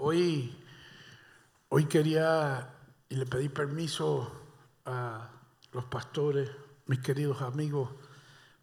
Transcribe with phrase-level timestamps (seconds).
[0.00, 0.56] Hoy,
[1.70, 2.72] hoy quería
[3.08, 4.30] y le pedí permiso
[4.86, 5.28] a
[5.72, 6.48] los pastores,
[6.86, 7.90] mis queridos amigos,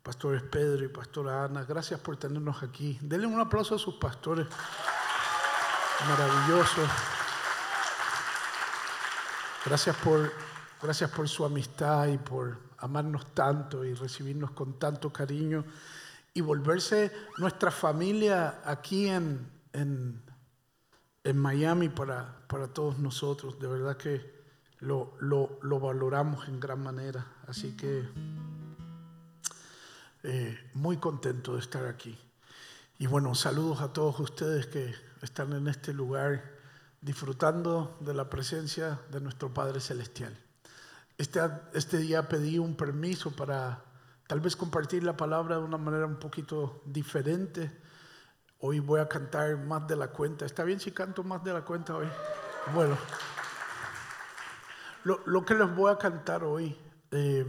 [0.01, 1.65] pastores Pedro y pastora Ana.
[1.65, 2.97] Gracias por tenernos aquí.
[3.01, 4.47] Denle un aplauso a sus pastores.
[6.07, 6.89] Maravillosos.
[9.65, 10.31] Gracias por,
[10.81, 15.65] gracias por su amistad y por amarnos tanto y recibirnos con tanto cariño
[16.33, 20.23] y volverse nuestra familia aquí en, en,
[21.26, 23.60] en Miami para, para, todos nosotros.
[23.60, 24.33] De verdad que
[24.79, 27.25] lo, lo, lo valoramos en gran manera.
[27.47, 28.07] Así que
[30.24, 32.17] eh, muy contento de estar aquí.
[32.97, 36.56] Y bueno, saludos a todos ustedes que están en este lugar
[37.02, 40.36] disfrutando de la presencia de nuestro Padre Celestial.
[41.17, 41.39] Este,
[41.73, 43.83] este día pedí un permiso para
[44.28, 47.72] tal vez compartir la palabra de una manera un poquito diferente.
[48.59, 50.45] Hoy voy a cantar más de la cuenta.
[50.45, 52.08] ¿Está bien si canto más de la cuenta hoy?
[52.73, 52.97] Bueno,
[55.03, 56.75] lo, que les voy a cantar hoy,
[57.11, 57.45] eh,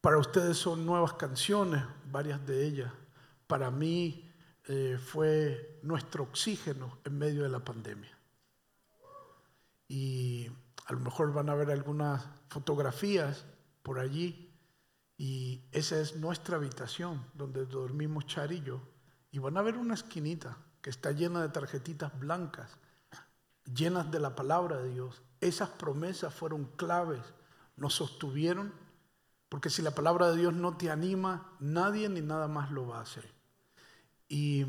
[0.00, 2.92] para ustedes son nuevas canciones, varias de ellas.
[3.46, 4.32] Para mí
[4.64, 8.16] eh, fue nuestro oxígeno en medio de la pandemia.
[9.88, 10.50] Y
[10.86, 13.44] a lo mejor van a ver algunas fotografías
[13.82, 14.52] por allí
[15.18, 18.80] y esa es nuestra habitación donde dormimos Char y yo.
[19.36, 22.70] Y van a ver una esquinita que está llena de tarjetitas blancas,
[23.66, 25.20] llenas de la palabra de Dios.
[25.42, 27.20] Esas promesas fueron claves,
[27.76, 28.72] nos sostuvieron,
[29.50, 32.96] porque si la palabra de Dios no te anima, nadie ni nada más lo va
[32.96, 33.30] a hacer.
[34.26, 34.62] Y,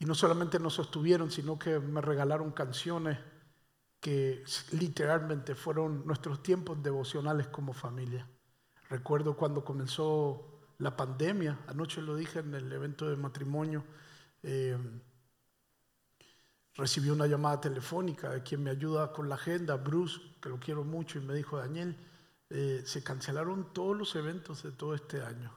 [0.00, 3.20] y no solamente nos sostuvieron, sino que me regalaron canciones
[4.00, 8.26] que literalmente fueron nuestros tiempos devocionales como familia.
[8.88, 13.84] Recuerdo cuando comenzó la pandemia, anoche lo dije en el evento de matrimonio,
[14.42, 14.76] eh,
[16.74, 20.82] recibí una llamada telefónica de quien me ayuda con la agenda, Bruce, que lo quiero
[20.82, 21.96] mucho, y me dijo, Daniel,
[22.48, 25.56] eh, se cancelaron todos los eventos de todo este año.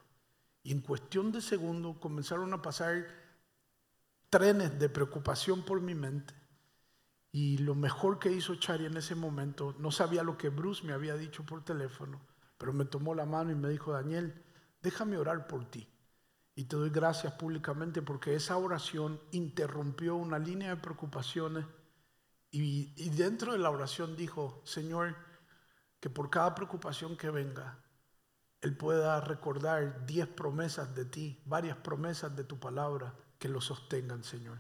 [0.62, 3.08] Y en cuestión de segundos comenzaron a pasar
[4.30, 6.34] trenes de preocupación por mi mente
[7.36, 10.94] y lo mejor que hizo Chari en ese momento, no sabía lo que Bruce me
[10.94, 12.22] había dicho por teléfono,
[12.60, 14.40] pero me tomó la mano y me dijo, Daniel,
[14.84, 15.88] déjame orar por ti.
[16.56, 21.66] Y te doy gracias públicamente porque esa oración interrumpió una línea de preocupaciones
[22.52, 25.16] y, dentro de la oración dijo, Señor,
[26.00, 27.80] que por cada preocupación que venga,
[28.62, 34.24] Él pueda recordar diez promesas de ti, varias promesas de tu palabra que lo sostengan,
[34.24, 34.60] Señor.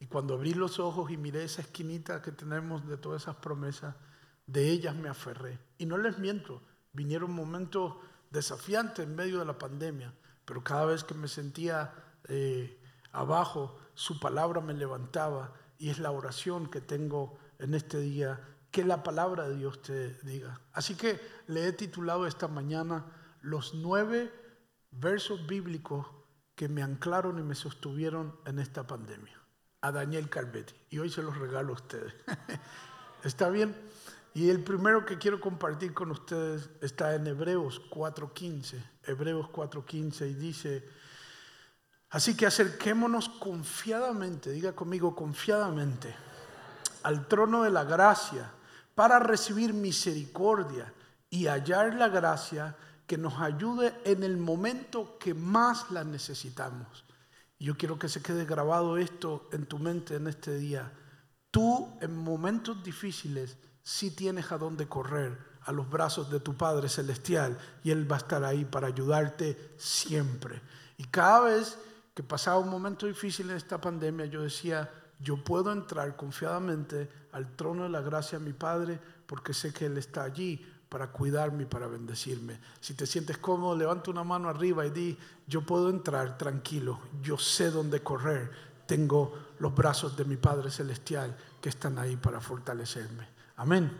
[0.00, 3.94] Y cuando abrí los ojos y miré esa esquinita que tenemos de todas esas promesas,
[4.44, 5.60] de ellas me aferré.
[5.78, 6.60] Y no les miento,
[6.92, 7.94] vinieron momentos
[8.30, 11.92] desafiantes en medio de la pandemia, pero cada vez que me sentía
[12.28, 12.80] eh,
[13.12, 18.40] abajo, su palabra me levantaba y es la oración que tengo en este día,
[18.70, 20.60] que la palabra de Dios te diga.
[20.72, 23.06] Así que le he titulado esta mañana
[23.40, 24.32] los nueve
[24.90, 26.06] versos bíblicos
[26.54, 29.38] que me anclaron y me sostuvieron en esta pandemia
[29.80, 32.14] a Daniel Calvetti y hoy se los regalo a ustedes.
[33.24, 33.74] ¿Está bien?
[34.38, 38.80] Y el primero que quiero compartir con ustedes está en Hebreos 4.15.
[39.02, 40.88] Hebreos 4.15 y dice,
[42.10, 46.14] así que acerquémonos confiadamente, diga conmigo confiadamente,
[47.02, 48.48] al trono de la gracia
[48.94, 50.94] para recibir misericordia
[51.28, 52.76] y hallar la gracia
[53.08, 57.04] que nos ayude en el momento que más la necesitamos.
[57.58, 60.92] Yo quiero que se quede grabado esto en tu mente en este día.
[61.50, 63.56] Tú en momentos difíciles
[63.88, 68.16] sí tienes a dónde correr, a los brazos de tu Padre Celestial, y Él va
[68.16, 70.60] a estar ahí para ayudarte siempre.
[70.98, 71.78] Y cada vez
[72.12, 77.56] que pasaba un momento difícil en esta pandemia, yo decía, yo puedo entrar confiadamente al
[77.56, 81.62] trono de la gracia de mi Padre porque sé que Él está allí para cuidarme
[81.62, 82.60] y para bendecirme.
[82.82, 87.38] Si te sientes cómodo, levanta una mano arriba y di, yo puedo entrar tranquilo, yo
[87.38, 88.50] sé dónde correr,
[88.86, 93.37] tengo los brazos de mi Padre Celestial que están ahí para fortalecerme.
[93.58, 93.92] Amén.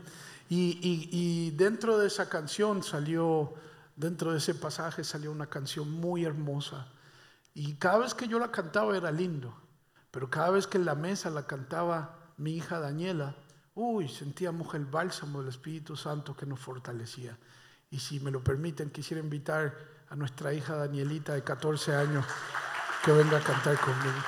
[0.49, 3.53] Y, y dentro de esa canción salió,
[3.97, 6.87] dentro de ese pasaje salió una canción muy hermosa.
[7.55, 9.55] Y cada vez que yo la cantaba era lindo,
[10.11, 13.35] pero cada vez que en la mesa la cantaba mi hija Daniela,
[13.75, 17.37] uy, sentíamos el bálsamo del Espíritu Santo que nos fortalecía.
[17.91, 19.75] Y si me lo permiten, quisiera invitar
[20.09, 22.25] a nuestra hija Danielita de 14 años
[23.05, 24.19] que venga a cantar conmigo.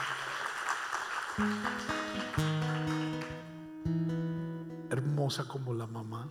[5.21, 6.31] Hermosa como la mamá,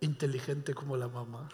[0.00, 1.48] inteligente como la mamá.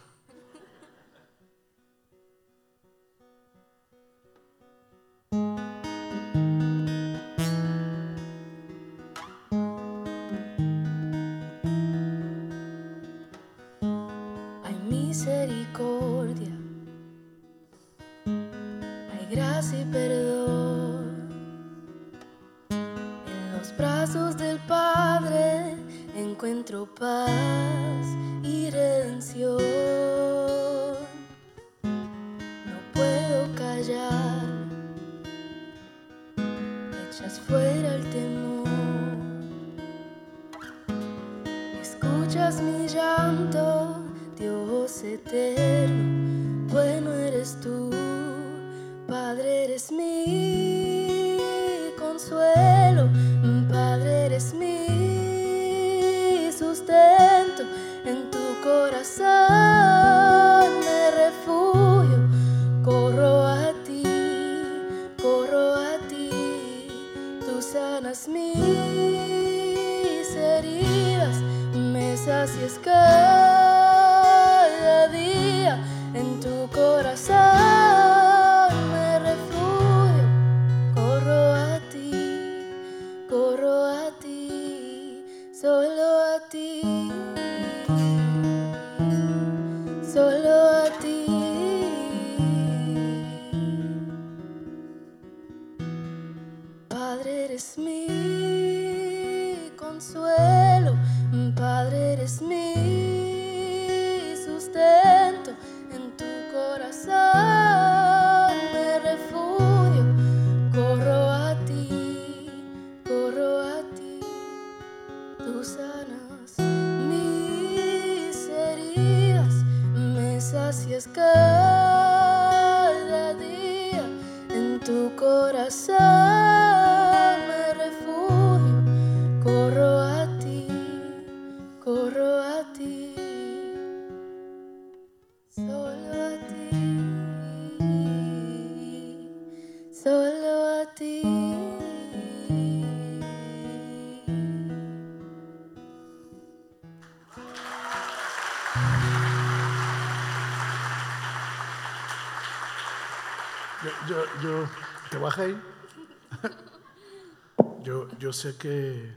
[157.84, 159.16] Yo, sé que,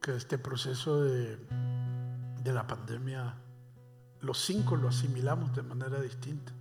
[0.00, 1.36] que este proceso de,
[2.42, 3.34] de la pandemia,
[4.20, 6.52] los cinco lo asimilamos de manera distinta.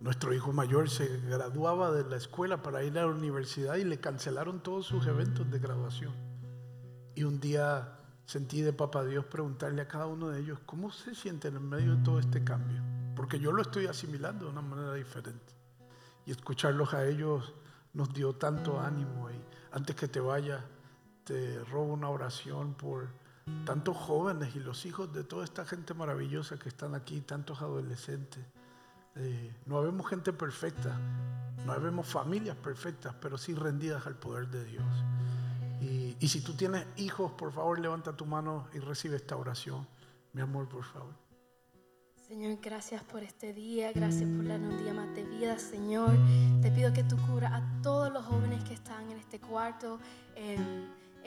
[0.00, 4.00] Nuestro hijo mayor se graduaba de la escuela para ir a la universidad y le
[4.00, 6.14] cancelaron todos sus eventos de graduación.
[7.14, 11.14] Y un día sentí de Papá Dios preguntarle a cada uno de ellos, ¿cómo se
[11.14, 12.80] sienten en medio de todo este cambio?
[13.14, 15.59] Porque yo lo estoy asimilando de una manera diferente.
[16.26, 17.54] Y escucharlos a ellos
[17.92, 19.30] nos dio tanto ánimo.
[19.30, 19.40] Y
[19.72, 20.62] antes que te vayas,
[21.24, 23.08] te robo una oración por
[23.64, 28.44] tantos jóvenes y los hijos de toda esta gente maravillosa que están aquí, tantos adolescentes.
[29.16, 30.96] Eh, no habemos gente perfecta,
[31.64, 34.86] no habemos familias perfectas, pero sí rendidas al poder de Dios.
[35.80, 39.86] Y, y si tú tienes hijos, por favor, levanta tu mano y recibe esta oración.
[40.32, 41.29] Mi amor, por favor.
[42.30, 46.16] Señor, gracias por este día, gracias por darnos un día más de vida, Señor.
[46.62, 49.98] Te pido que tú cubras a todos los jóvenes que están en este cuarto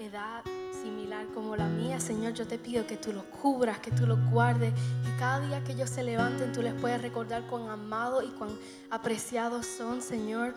[0.06, 0.44] edad
[0.84, 2.34] similar como la mía, Señor.
[2.34, 5.72] Yo te pido que tú los cubras, que tú los guardes, que cada día que
[5.72, 8.50] ellos se levanten tú les puedas recordar cuán amados y cuán
[8.90, 10.56] apreciados son, Señor.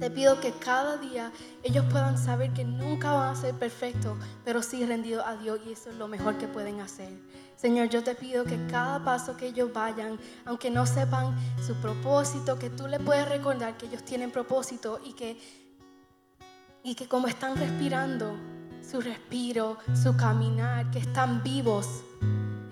[0.00, 4.60] Te pido que cada día ellos puedan saber que nunca van a ser perfectos, pero
[4.62, 7.10] sí rendidos a Dios y eso es lo mejor que pueden hacer.
[7.56, 12.58] Señor, yo te pido que cada paso que ellos vayan, aunque no sepan su propósito,
[12.58, 15.38] que tú les puedes recordar que ellos tienen propósito y que,
[16.82, 18.36] y que como están respirando,
[18.90, 22.02] su respiro, su caminar, que están vivos,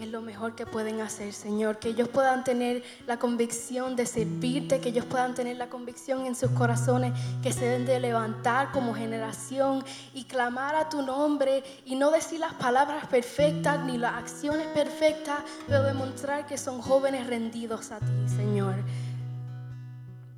[0.02, 1.78] es lo mejor que pueden hacer, Señor.
[1.78, 6.34] Que ellos puedan tener la convicción de servirte, que ellos puedan tener la convicción en
[6.34, 11.94] sus corazones que se deben de levantar como generación y clamar a tu nombre y
[11.94, 17.92] no decir las palabras perfectas ni las acciones perfectas, pero demostrar que son jóvenes rendidos
[17.92, 18.74] a ti, Señor.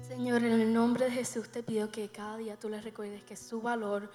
[0.06, 3.34] Señor, en el nombre de Jesús te pido que cada día tú les recuerdes que
[3.34, 4.10] su valor,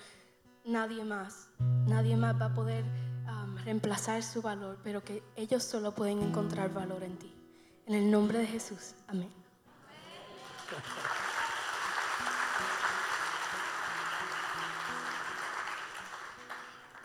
[0.65, 1.49] nadie más,
[1.87, 2.83] nadie más va a poder
[3.27, 7.35] um, reemplazar su valor, pero que ellos solo pueden encontrar valor en ti.
[7.85, 9.31] En el nombre de Jesús, amén.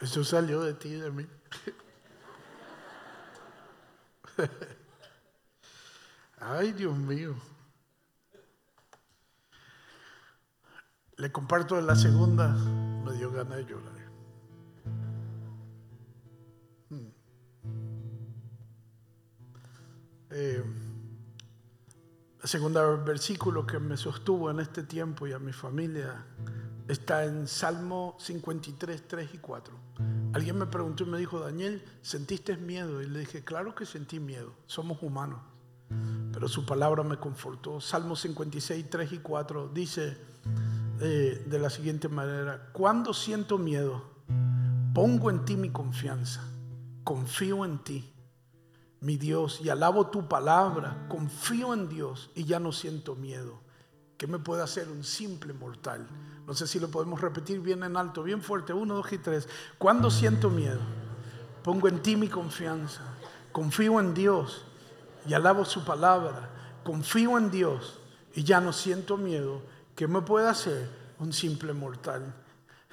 [0.00, 1.26] Eso salió de ti de mí.
[6.40, 7.34] Ay, Dios mío.
[11.16, 12.54] Le comparto la segunda,
[13.04, 13.94] me dio ganas de llorar.
[16.88, 17.08] Hmm.
[20.30, 20.64] Eh,
[22.40, 26.26] la segunda versículo que me sostuvo en este tiempo y a mi familia
[26.88, 29.74] está en Salmo 53, 3 y 4.
[30.32, 33.00] Alguien me preguntó y me dijo, Daniel, ¿sentiste miedo?
[33.00, 35.40] Y le dije, claro que sentí miedo, somos humanos.
[36.32, 37.80] Pero su palabra me confortó.
[37.80, 40.33] Salmo 56, 3 y 4 dice
[41.00, 44.02] eh, de la siguiente manera, cuando siento miedo,
[44.94, 46.42] pongo en ti mi confianza,
[47.02, 48.12] confío en ti,
[49.00, 53.60] mi Dios, y alabo tu palabra, confío en Dios y ya no siento miedo.
[54.16, 56.06] ¿Qué me puede hacer un simple mortal?
[56.46, 58.72] No sé si lo podemos repetir bien en alto, bien fuerte.
[58.72, 59.48] Uno, dos y tres.
[59.78, 60.80] Cuando siento miedo,
[61.62, 63.02] pongo en ti mi confianza.
[63.50, 64.64] Confío en Dios
[65.26, 66.50] y alabo su palabra.
[66.84, 67.98] Confío en Dios
[68.34, 69.62] y ya no siento miedo.
[69.94, 72.34] ¿Qué me puede hacer un simple mortal?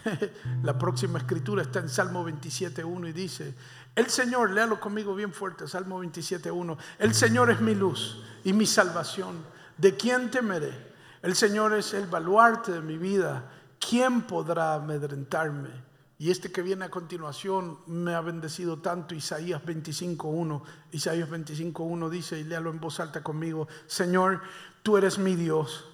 [0.63, 3.55] La próxima escritura está en Salmo 27.1 y dice,
[3.95, 8.65] el Señor, léalo conmigo bien fuerte, Salmo 27.1, el Señor es mi luz y mi
[8.65, 9.43] salvación.
[9.77, 10.91] ¿De quién temeré?
[11.21, 13.51] El Señor es el baluarte de mi vida.
[13.79, 15.69] ¿Quién podrá amedrentarme?
[16.17, 20.61] Y este que viene a continuación me ha bendecido tanto, Isaías 25.1.
[20.91, 24.41] Isaías 25.1 dice, y léalo en voz alta conmigo, Señor,
[24.83, 25.90] tú eres mi Dios,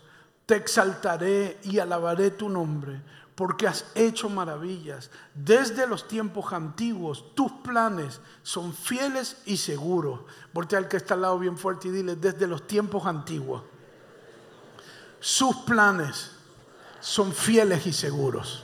[0.47, 3.03] te exaltaré y alabaré tu nombre,
[3.35, 5.11] porque has hecho maravillas.
[5.35, 10.21] Desde los tiempos antiguos, tus planes son fieles y seguros.
[10.51, 13.61] Voltea al que está al lado bien fuerte y dile, desde los tiempos antiguos
[15.19, 16.31] sus planes
[16.99, 18.63] son fieles y seguros.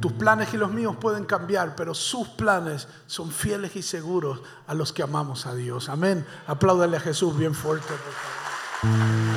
[0.00, 4.74] Tus planes y los míos pueden cambiar, pero sus planes son fieles y seguros a
[4.74, 5.88] los que amamos a Dios.
[5.88, 6.26] Amén.
[6.46, 7.94] Apláudale a Jesús bien fuerte.
[8.82, 9.31] de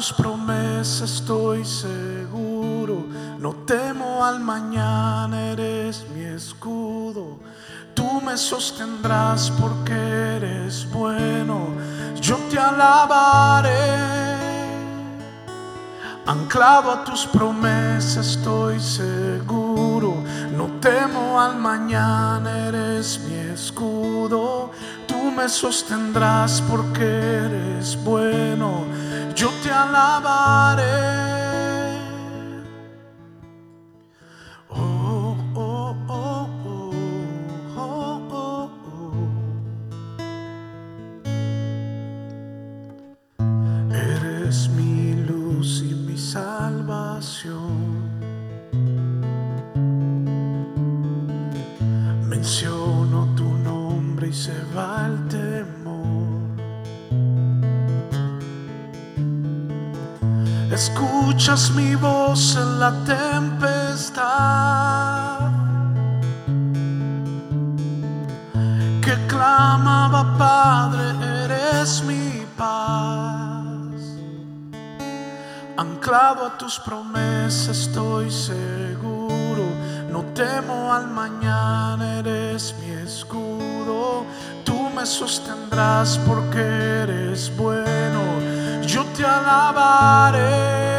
[0.00, 3.04] tus promesas estoy seguro
[3.40, 7.38] no temo al mañana, eres mi escudo.
[7.94, 10.19] Tú me sostendrás porque
[16.52, 20.16] Anclado a tus promesas estoy seguro.
[20.56, 24.72] No temo al mañana, eres mi escudo.
[25.06, 28.84] Tú me sostendrás porque eres bueno.
[29.36, 31.29] Yo te alabaré.
[60.80, 64.20] Escuchas mi voz en la tempestad
[69.02, 71.04] que clamaba Padre,
[71.44, 73.94] eres mi paz.
[75.76, 78.89] Anclado a tus promesas estoy seguro,
[80.92, 84.24] al mañana, eres mi escudo.
[84.64, 86.60] Tú me sostendrás porque
[87.02, 88.22] eres bueno,
[88.86, 90.90] yo te alabaré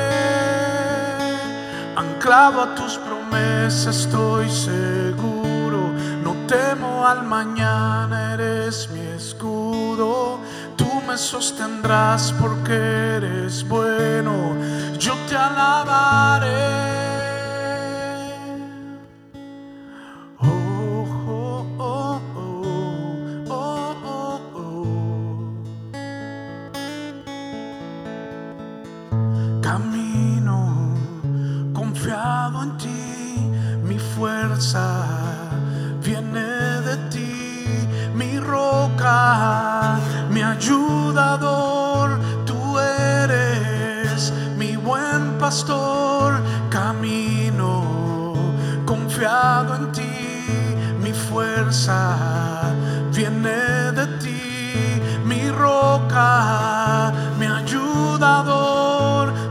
[2.21, 5.91] anclado a tus promesas estoy seguro.
[6.23, 10.39] No temo al mañana, eres mi escudo.
[10.75, 12.73] Tú me sostendrás porque
[13.17, 14.55] eres bueno.
[14.99, 16.90] Yo te alabaré.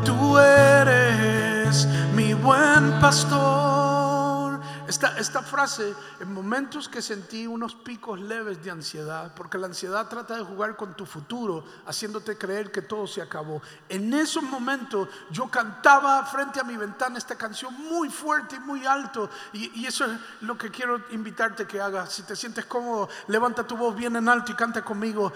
[0.05, 4.61] Tú eres mi buen pastor.
[4.87, 10.09] Esta, esta frase en momentos que sentí unos picos leves de ansiedad, porque la ansiedad
[10.09, 13.61] trata de jugar con tu futuro, haciéndote creer que todo se acabó.
[13.89, 18.87] En esos momentos yo cantaba frente a mi ventana esta canción muy fuerte y muy
[18.87, 20.13] alto, y, y eso es
[20.43, 22.13] lo que quiero invitarte que hagas.
[22.13, 25.33] Si te sientes cómodo, levanta tu voz bien en alto y canta conmigo.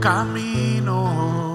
[0.00, 1.53] Camino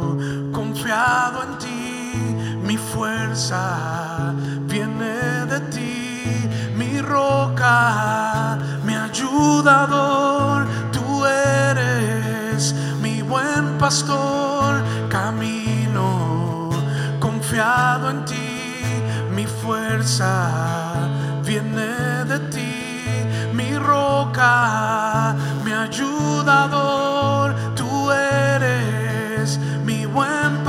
[0.80, 4.34] confiado en ti, mi fuerza
[4.66, 16.70] viene de ti mi roca, mi ayudador, tú eres mi buen pastor, camino
[17.20, 19.04] confiado en ti,
[19.36, 20.32] mi fuerza
[21.44, 22.74] viene de ti,
[23.54, 27.09] mi roca, mi ayudador,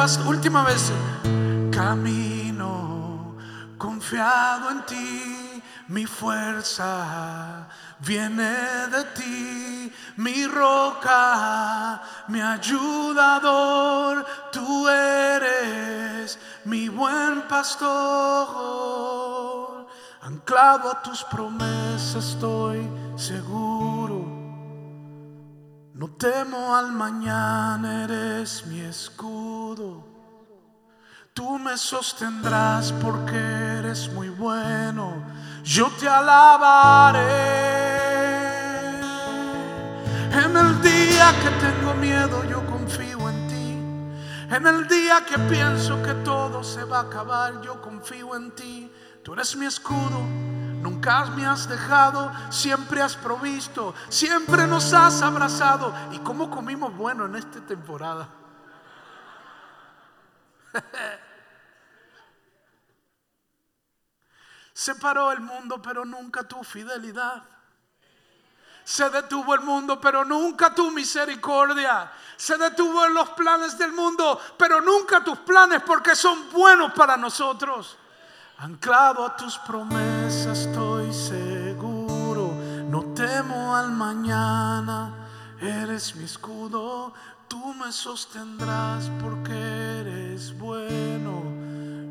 [0.00, 0.90] Última vez,
[1.70, 3.36] camino
[3.76, 8.50] confiado en ti mi fuerza viene
[8.90, 18.56] de ti, mi roca, mi ayudador, tú eres mi buen pastor.
[20.22, 23.99] Anclado a tus promesas estoy seguro.
[26.00, 30.02] No temo al mañana, eres mi escudo.
[31.34, 35.22] Tú me sostendrás porque eres muy bueno
[35.64, 37.20] yo te alabaré.
[40.32, 44.54] En el día que tengo miedo, yo confío en ti.
[44.54, 48.90] En el día que pienso que todo se va a acabar, yo confío en ti.
[49.22, 50.22] Tú eres mi escudo,
[50.80, 55.94] nunca me has dejado, siempre has provisto, siempre nos has abrazado.
[56.12, 58.28] ¿Y cómo comimos bueno en esta temporada?
[64.72, 67.42] Se paró el mundo, pero nunca tu fidelidad.
[68.82, 72.10] Se detuvo el mundo, pero nunca tu misericordia.
[72.36, 77.16] Se detuvo en los planes del mundo, pero nunca tus planes, porque son buenos para
[77.16, 77.98] nosotros.
[78.62, 82.52] Anclado a tus promesas estoy seguro.
[82.90, 85.14] No temo al mañana.
[85.58, 87.14] Eres mi escudo.
[87.48, 91.42] Tú me sostendrás porque eres bueno.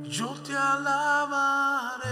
[0.04, 2.10] Yo te alabaré.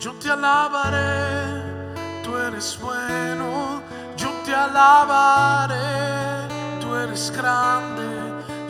[0.00, 3.82] Yo te alabaré, tú eres bueno.
[4.16, 5.74] Yo te alabaré,
[6.80, 8.27] tú eres grande.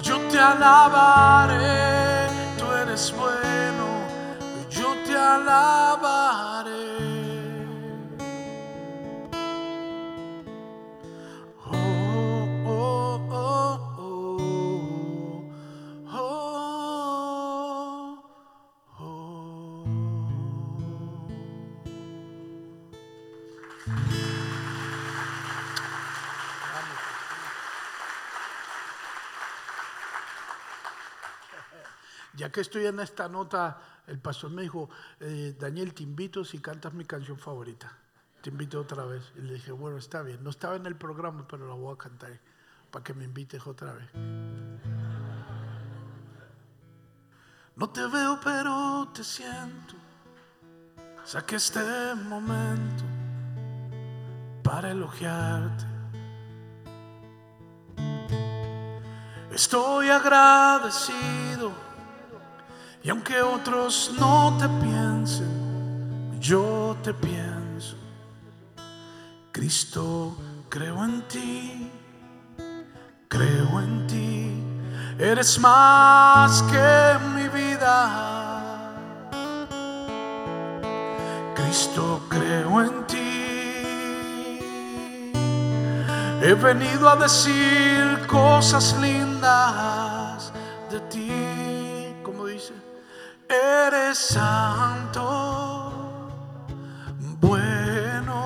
[0.08, 4.06] Yo te alabaré, tú eres bueno.
[4.70, 7.07] Yo te alabaré.
[32.38, 36.60] Ya que estoy en esta nota, el pastor me dijo, eh, Daniel, te invito si
[36.60, 37.92] cantas mi canción favorita.
[38.40, 39.32] Te invito otra vez.
[39.36, 40.44] Y le dije, bueno, está bien.
[40.44, 42.38] No estaba en el programa, pero la voy a cantar
[42.92, 44.08] para que me invites otra vez.
[47.74, 49.94] No te veo, pero te siento.
[51.24, 53.02] Saque este momento
[54.62, 55.84] para elogiarte.
[59.50, 61.87] Estoy agradecido
[63.02, 67.96] y aunque otros no te piensen, yo te pienso.
[69.52, 70.36] Cristo,
[70.68, 71.90] creo en ti,
[73.28, 74.64] creo en ti.
[75.18, 78.92] Eres más que mi vida.
[81.54, 83.18] Cristo, creo en ti.
[86.40, 90.52] He venido a decir cosas lindas
[90.90, 91.57] de ti
[93.48, 95.92] eres santo,
[97.40, 98.38] bueno.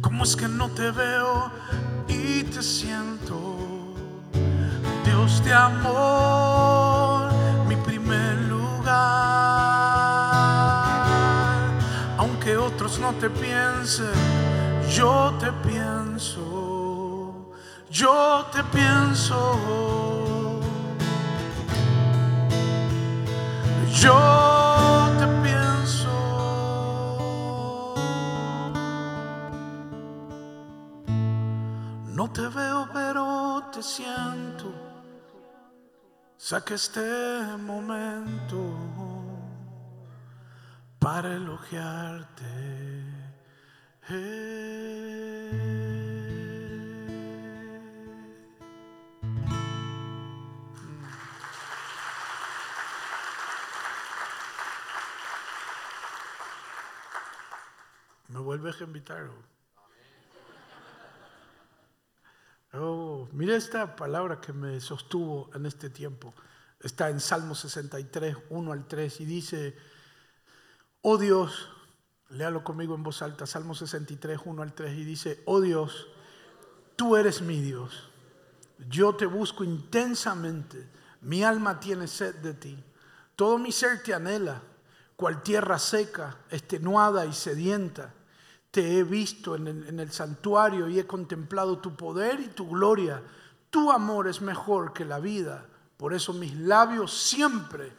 [0.00, 1.50] ¿Cómo es que no te veo
[2.08, 3.56] y te siento?
[5.04, 7.32] Dios de amor,
[7.68, 8.92] mi primer lugar.
[12.18, 14.12] Aunque otros no te piensen,
[14.90, 17.52] yo te pienso,
[17.90, 20.21] yo te pienso.
[24.00, 26.08] Yo te pienso.
[32.08, 34.72] No te veo, pero te siento.
[36.36, 37.00] Saca este
[37.58, 38.58] momento
[40.98, 42.82] para elogiarte.
[58.32, 59.28] ¿Me vuelves a invitar?
[62.72, 66.32] Oh, mire esta palabra que me sostuvo en este tiempo.
[66.80, 69.76] Está en Salmo 63, 1 al 3 y dice,
[71.02, 71.68] oh Dios,
[72.30, 76.08] léalo conmigo en voz alta, Salmo 63, 1 al 3 y dice, oh Dios,
[76.96, 78.08] tú eres mi Dios,
[78.88, 80.88] yo te busco intensamente,
[81.20, 82.82] mi alma tiene sed de ti,
[83.36, 84.62] todo mi ser te anhela,
[85.16, 88.14] cual tierra seca, extenuada y sedienta
[88.72, 93.22] te he visto en el, santuario y he contemplado tu poder y tu gloria.
[93.68, 95.66] Tu amor es mejor que la vida.
[95.98, 97.92] Por eso mis labios siempre,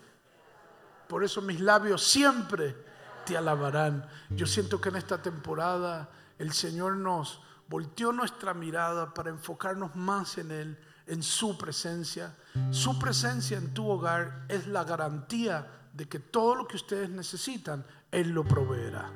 [1.07, 2.75] por eso mis labios siempre
[3.23, 4.09] te alabarán.
[4.31, 6.09] Yo siento que en esta temporada
[6.39, 12.36] el Señor nos volteó nuestra mirada para enfocarnos más en Él, en su presencia.
[12.71, 17.86] Su presencia en tu hogar es la garantía de que todo lo que ustedes necesitan,
[18.12, 19.12] Él lo proveerá.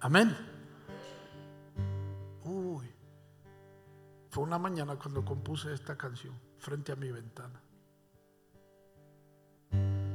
[0.00, 0.36] Amén.
[2.44, 2.88] Uy,
[4.30, 7.60] fue una mañana cuando compuse esta canción frente a mi ventana.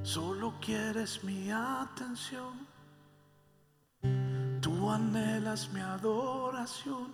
[0.03, 2.67] Solo quieres mi atención,
[4.61, 7.07] tú anhelas mi adoración,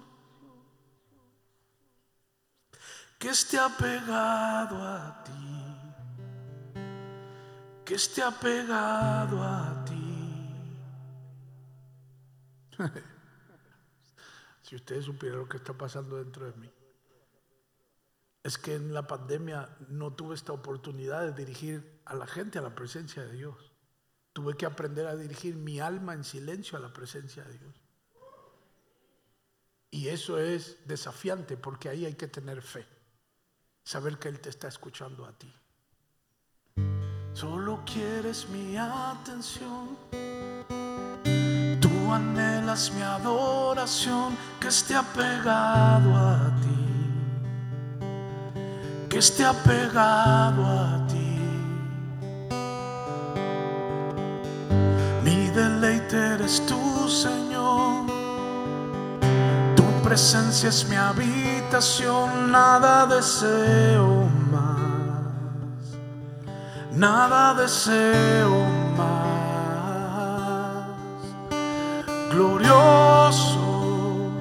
[3.20, 5.76] que esté apegado a ti,
[7.86, 9.99] que esté apegado a ti.
[14.62, 16.72] Si ustedes supieran lo que está pasando dentro de mí.
[18.44, 22.62] Es que en la pandemia no tuve esta oportunidad de dirigir a la gente a
[22.62, 23.72] la presencia de Dios.
[24.32, 27.76] Tuve que aprender a dirigir mi alma en silencio a la presencia de Dios.
[29.92, 32.86] Y eso es desafiante porque ahí hay que tener fe.
[33.84, 35.52] Saber que Él te está escuchando a ti.
[37.34, 39.98] Solo quieres mi atención
[42.14, 46.86] anhelas mi adoración, que esté apegado a ti,
[49.10, 51.40] que esté apegado a ti.
[55.24, 58.06] Mi deleite eres tú, Señor.
[59.76, 65.98] Tu presencia es mi habitación, nada deseo más,
[66.92, 68.66] nada deseo
[68.98, 69.39] más
[72.40, 74.32] glorioso,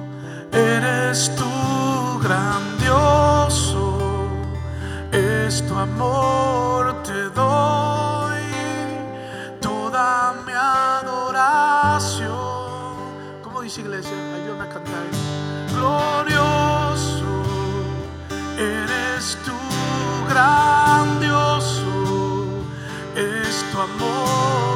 [0.53, 3.99] eres tú grandioso,
[5.11, 8.41] es tu amor, te doy
[9.59, 12.29] toda mi adoración.
[13.43, 14.15] ¿Cómo dice iglesia?
[14.35, 15.05] Ayúdame a cantar.
[15.75, 17.31] Glorioso,
[18.57, 19.57] eres tú
[20.29, 21.83] grandioso,
[23.17, 24.68] es tu amor.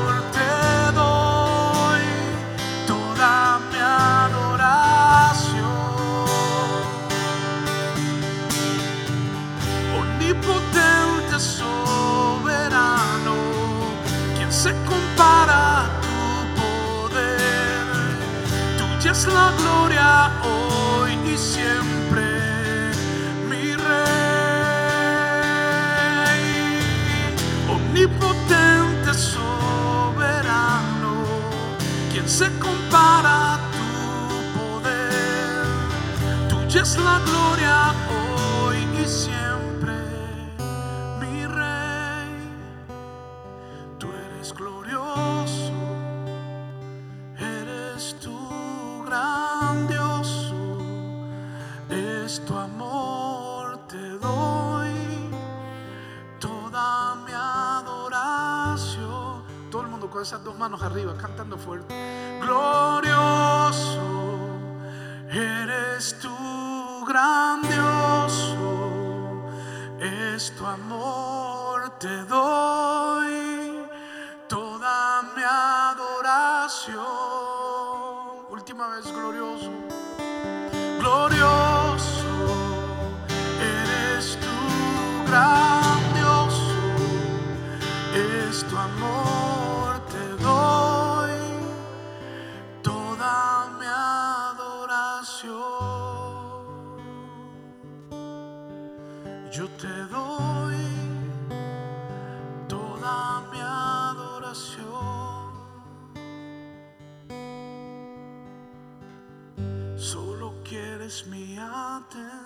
[61.51, 61.92] Fuerte.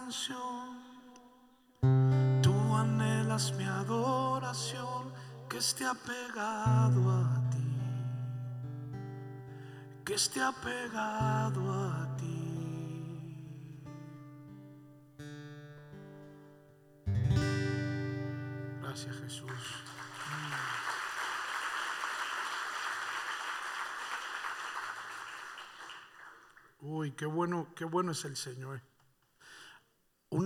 [0.08, 0.82] Atención.
[2.42, 5.12] Tú anhelas mi adoración
[5.50, 7.58] que esté apegado a ti.
[10.06, 12.34] Que esté apegado a ti.
[18.82, 19.84] Gracias Jesús.
[26.80, 28.82] Uy, qué bueno, qué bueno es el Señor.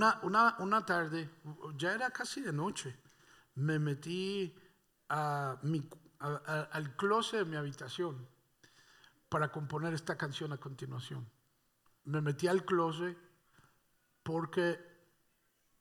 [0.02, 1.30] Una, una, una tarde,
[1.78, 2.98] ya era casi de noche,
[3.54, 4.52] me metí
[5.10, 5.88] a mi,
[6.18, 8.28] al closet de mi habitación
[9.30, 11.30] para componer esta canción a continuación.
[12.06, 13.16] Me metí al closet
[14.24, 14.80] porque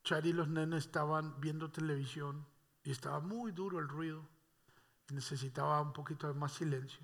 [0.05, 2.47] Chari y los nenes estaban viendo televisión
[2.85, 4.29] y estaba muy duro el ruido
[5.09, 7.01] necesitaba un poquito de más silencio.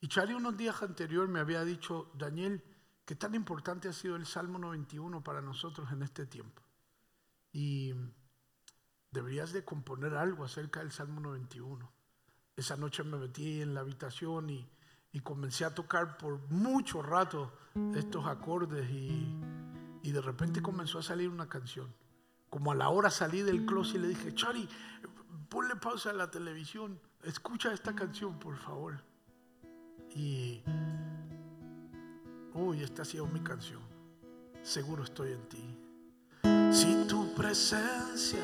[0.00, 2.62] Y Chari unos días anterior me había dicho, Daniel,
[3.10, 6.62] qué tan importante ha sido el Salmo 91 para nosotros en este tiempo.
[7.52, 7.92] Y
[9.10, 11.90] deberías de componer algo acerca del Salmo 91.
[12.54, 14.64] Esa noche me metí en la habitación y,
[15.24, 17.52] comencé a tocar por mucho rato
[17.96, 19.28] estos acordes y,
[20.04, 21.92] y, de repente comenzó a salir una canción.
[22.48, 24.68] Como a la hora salí del closet y le dije, Chari,
[25.48, 29.02] ponle pausa a la televisión, escucha esta canción por favor.
[30.14, 30.62] Y,
[32.54, 33.80] uy, esta ha sido mi canción.
[34.62, 35.78] Seguro estoy en ti.
[36.72, 38.40] Si tu presencia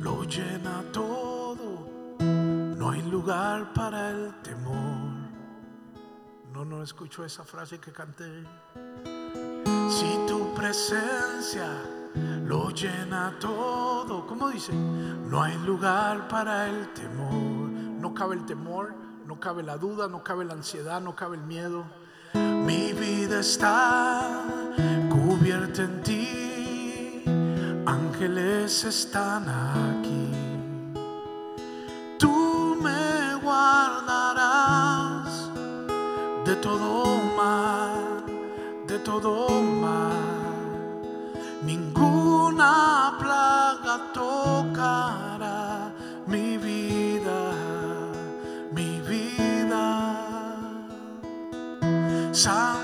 [0.00, 5.30] lo llena todo, no hay lugar para el temor.
[6.52, 8.44] No, no escucho esa frase que canté.
[9.88, 11.68] Si tu presencia
[12.44, 14.72] lo llena todo, ¿cómo dice?
[14.72, 17.70] No hay lugar para el temor.
[18.00, 21.42] No cabe el temor no cabe la duda, no cabe la ansiedad, no cabe el
[21.42, 21.84] miedo.
[22.66, 24.22] Mi vida está
[25.08, 27.22] cubierta en ti,
[27.86, 30.30] ángeles están aquí.
[32.18, 35.28] Tú me guardarás
[36.44, 38.24] de todo mal,
[38.86, 40.12] de todo mal.
[41.62, 42.95] Ninguna
[52.36, 52.75] Santo,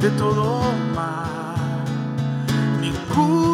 [0.00, 0.62] de todo
[0.94, 1.84] mal.
[2.80, 3.47] Ningún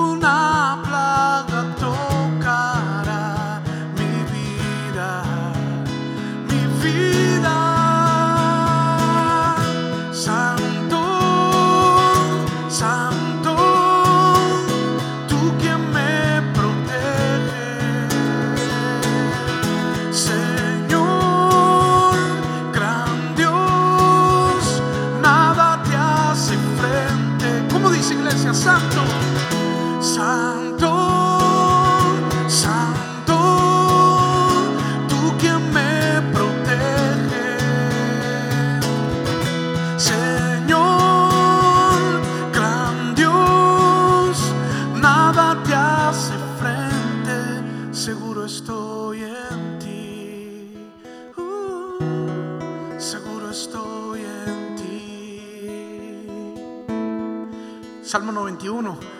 [58.65, 59.14] 21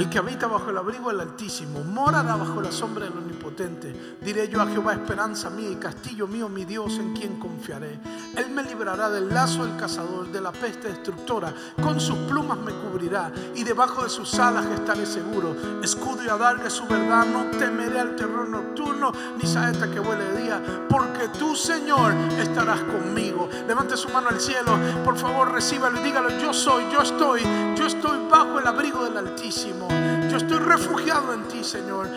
[0.00, 4.16] el que habita bajo el abrigo del Altísimo morará bajo la sombra del Omnipotente.
[4.22, 8.00] Diré yo a Jehová, esperanza mía y castillo mío, mi Dios, en quien confiaré.
[8.34, 11.52] Él me librará del lazo del cazador, de la peste destructora.
[11.82, 15.54] Con sus plumas me cubrirá y debajo de sus alas estaré seguro.
[15.82, 20.42] Escudo y adarga su verdad, no temeré al terror nocturno, ni saeta que huele de
[20.42, 23.50] día, porque tú, Señor, estarás conmigo.
[23.68, 27.42] Levante su mano al cielo, por favor, recíbalo y dígalo, yo soy, yo estoy,
[27.76, 29.89] yo estoy bajo el abrigo del Altísimo.
[30.30, 32.08] Yo estoy refugiado en ti, Señor.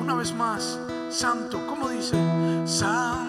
[0.00, 0.78] Una vez más,
[1.10, 2.16] Santo, ¿cómo dice?
[2.64, 3.21] Santo,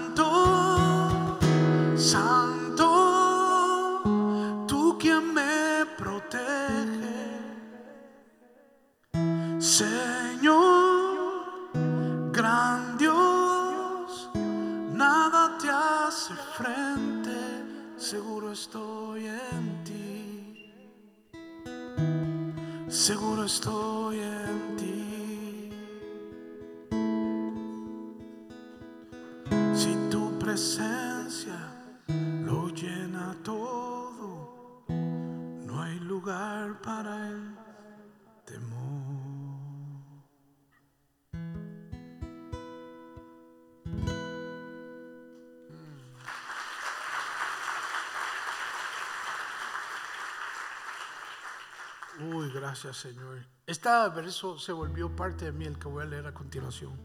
[52.73, 53.45] gracias Señor.
[53.67, 56.99] Este verso se volvió parte de mí, el que voy a leer a continuación.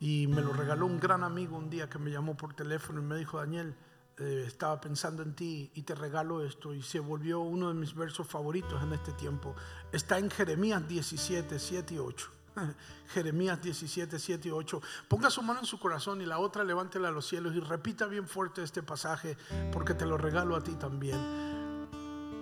[0.00, 3.04] Y me lo regaló un gran amigo un día que me llamó por teléfono y
[3.04, 3.76] me dijo, Daniel,
[4.18, 6.74] eh, estaba pensando en ti y te regalo esto.
[6.74, 9.54] Y se volvió uno de mis versos favoritos en este tiempo.
[9.92, 12.30] Está en Jeremías 17, 7 y 8.
[13.14, 14.82] Jeremías 17, 7 y 8.
[15.06, 18.06] Ponga su mano en su corazón y la otra levántela a los cielos y repita
[18.06, 19.36] bien fuerte este pasaje
[19.72, 21.53] porque te lo regalo a ti también.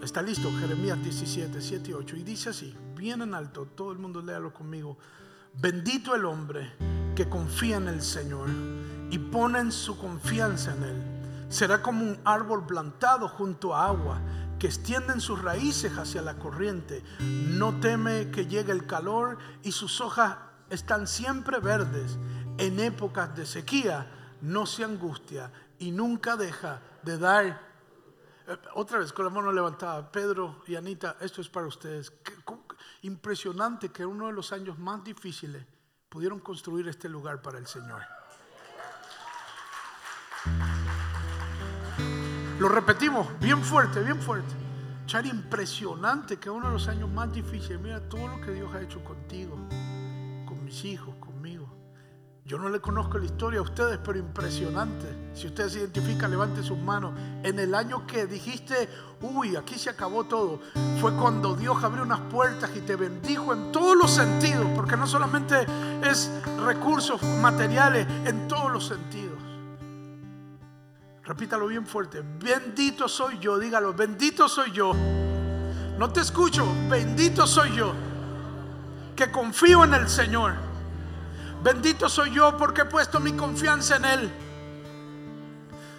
[0.02, 2.16] Está listo, Jeremías 17, 7 y 8.
[2.16, 4.98] Y dice así, bien en alto, todo el mundo léalo conmigo.
[5.54, 6.72] Bendito el hombre
[7.14, 8.48] que confía en el Señor
[9.10, 11.02] y pone su confianza en Él.
[11.48, 14.20] Será como un árbol plantado junto a agua
[14.58, 17.04] que extienden sus raíces hacia la corriente.
[17.20, 20.36] No teme que llegue el calor y sus hojas
[20.68, 22.18] están siempre verdes.
[22.58, 24.10] En épocas de sequía
[24.40, 27.71] no se angustia y nunca deja de dar
[28.74, 32.12] otra vez, con la mano levantada, Pedro y Anita, esto es para ustedes.
[33.02, 35.64] impresionante que en uno de los años más difíciles
[36.08, 38.02] pudieron construir este lugar para el Señor.
[42.58, 44.54] Lo repetimos, bien fuerte, bien fuerte.
[45.06, 48.72] Chari, impresionante que en uno de los años más difíciles, mira todo lo que Dios
[48.74, 49.56] ha hecho contigo,
[50.46, 51.14] con mis hijos.
[52.44, 55.06] Yo no le conozco la historia a ustedes, pero impresionante.
[55.32, 57.12] Si ustedes se identifican, levante sus manos.
[57.44, 58.88] En el año que dijiste,
[59.20, 60.60] uy, aquí se acabó todo,
[61.00, 65.06] fue cuando Dios abrió unas puertas y te bendijo en todos los sentidos, porque no
[65.06, 65.66] solamente
[66.04, 66.32] es
[66.64, 69.38] recursos materiales, en todos los sentidos.
[71.24, 72.24] Repítalo bien fuerte.
[72.40, 74.92] Bendito soy yo, dígalo, bendito soy yo.
[75.96, 77.92] No te escucho, bendito soy yo,
[79.14, 80.71] que confío en el Señor
[81.62, 84.32] Bendito soy yo porque he puesto mi confianza en Él.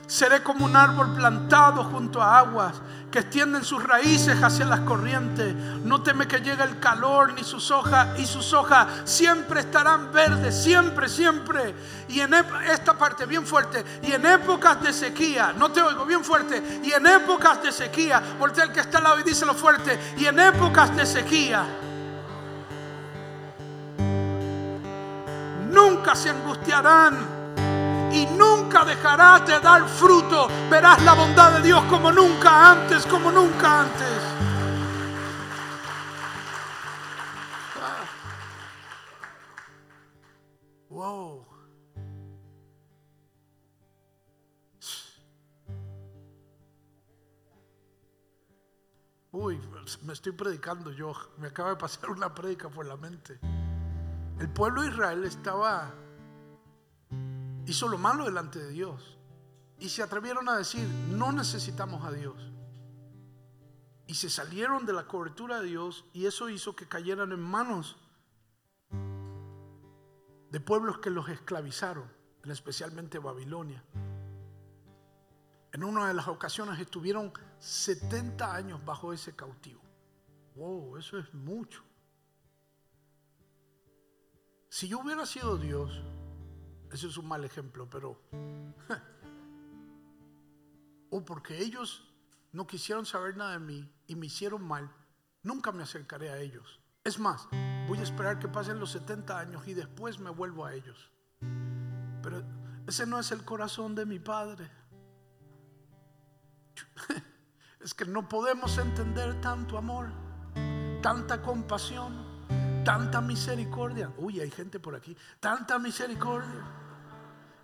[0.06, 2.76] Seré como un árbol plantado junto a aguas
[3.10, 5.56] que extienden sus raíces hacia las corrientes.
[5.56, 10.62] No teme que llegue el calor ni sus hojas y sus hojas siempre estarán verdes,
[10.62, 11.74] siempre, siempre.
[12.10, 12.34] Y en
[12.70, 16.92] esta parte bien fuerte, y en épocas de sequía, no te oigo bien fuerte, y
[16.92, 20.40] en épocas de sequía, voltea el que está al lado y díselo fuerte, y en
[20.40, 21.66] épocas de sequía
[25.74, 27.44] nunca se angustiarán
[28.14, 30.48] y nunca dejarás de dar fruto.
[30.70, 34.22] Verás la bondad de Dios como nunca antes, como nunca antes.
[40.90, 41.44] Wow.
[49.32, 49.60] Uy,
[50.04, 51.12] me estoy predicando yo.
[51.40, 53.40] Me acaba de pasar una predica por la mente.
[54.40, 55.94] El pueblo de Israel estaba,
[57.66, 59.18] hizo lo malo delante de Dios.
[59.80, 62.36] Y se atrevieron a decir, no necesitamos a Dios.
[64.08, 67.98] Y se salieron de la cobertura de Dios y eso hizo que cayeran en manos
[70.52, 72.12] de pueblos que los esclavizaron,
[72.44, 73.84] especialmente Babilonia.
[75.72, 79.82] En una de las ocasiones estuvieron 70 años bajo ese cautivo.
[80.56, 81.84] Wow, eso es mucho.
[84.74, 86.02] Si yo hubiera sido Dios,
[86.92, 88.20] ese es un mal ejemplo, pero...
[91.12, 92.12] o porque ellos
[92.52, 94.92] no quisieron saber nada de mí y me hicieron mal,
[95.44, 96.80] nunca me acercaré a ellos.
[97.04, 97.48] Es más,
[97.88, 101.12] voy a esperar que pasen los 70 años y después me vuelvo a ellos.
[102.24, 102.42] Pero
[102.88, 104.72] ese no es el corazón de mi Padre.
[107.80, 110.10] Es que no podemos entender tanto amor,
[111.04, 112.33] tanta compasión
[112.84, 114.12] tanta misericordia.
[114.18, 116.62] Uy, hay gente por aquí, tanta misericordia.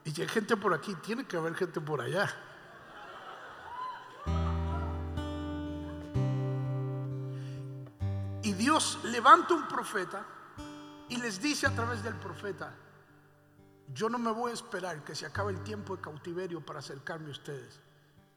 [0.04, 2.30] Y si hay gente por aquí, tiene que haber gente por allá.
[8.42, 10.26] Y Dios levanta un profeta
[11.10, 12.74] y les dice a través del profeta,
[13.94, 17.28] yo no me voy a esperar que se acabe el tiempo de cautiverio para acercarme
[17.28, 17.80] a ustedes.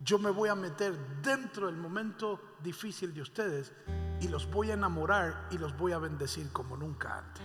[0.00, 3.72] Yo me voy a meter dentro del momento difícil de ustedes
[4.22, 7.42] y los voy a enamorar y los voy a bendecir como nunca antes.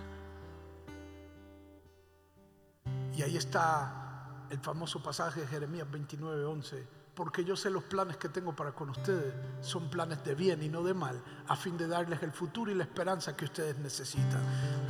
[3.15, 6.87] Y ahí está el famoso pasaje de Jeremías 29, 11.
[7.15, 10.69] porque yo sé los planes que tengo para con ustedes son planes de bien y
[10.69, 14.39] no de mal, a fin de darles el futuro y la esperanza que ustedes necesitan.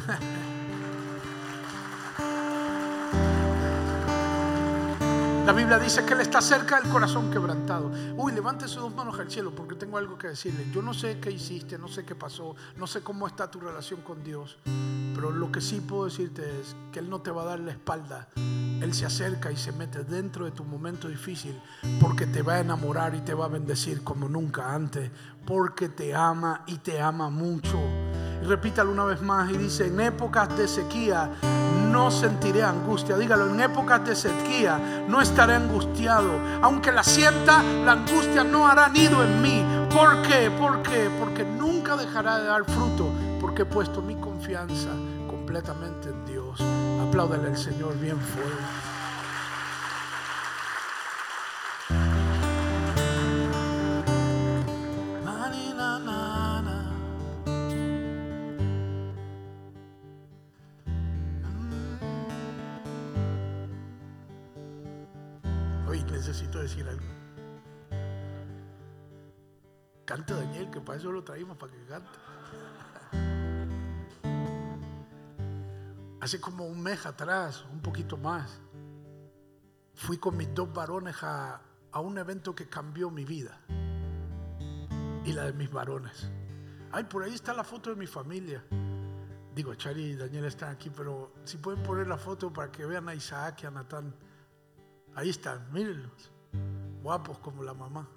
[5.47, 7.89] La Biblia dice que Él está cerca del corazón quebrantado.
[8.17, 10.69] Uy, levante sus dos manos al cielo porque tengo algo que decirle.
[10.73, 14.01] Yo no sé qué hiciste, no sé qué pasó, no sé cómo está tu relación
[14.01, 14.57] con Dios.
[15.15, 17.71] Pero lo que sí puedo decirte es que Él no te va a dar la
[17.71, 18.27] espalda.
[18.35, 21.57] Él se acerca y se mete dentro de tu momento difícil
[22.01, 25.09] porque te va a enamorar y te va a bendecir como nunca antes.
[25.45, 27.79] Porque te ama y te ama mucho.
[28.43, 31.29] Repítalo una vez más y dice, en épocas de sequía
[31.91, 33.17] no sentiré angustia.
[33.17, 36.31] Dígalo, en épocas de sequía no estaré angustiado.
[36.61, 39.65] Aunque la sienta, la angustia no hará nido en mí.
[39.93, 40.51] ¿Por qué?
[40.51, 41.09] ¿Por qué?
[41.19, 43.09] Porque nunca dejará de dar fruto.
[43.41, 44.89] Porque he puesto mi confianza
[45.27, 46.61] completamente en Dios.
[47.07, 48.86] Apláudale al Señor bien fuerte.
[70.25, 72.09] Cante que para eso lo traímos, para que cante.
[76.19, 78.59] Hace como un mes atrás, un poquito más,
[79.93, 81.61] fui con mis dos varones a,
[81.91, 83.59] a un evento que cambió mi vida
[85.23, 86.31] y la de mis varones.
[86.91, 88.63] Ay, por ahí está la foto de mi familia.
[89.53, 93.07] Digo, Chari y Daniel están aquí, pero si pueden poner la foto para que vean
[93.07, 94.15] a Isaac y a Natán.
[95.13, 96.31] Ahí están, mírenlos.
[97.03, 98.07] Guapos como la mamá.